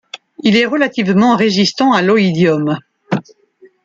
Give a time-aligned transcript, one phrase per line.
[0.41, 2.79] Il est relativement résistant à l'oïdium.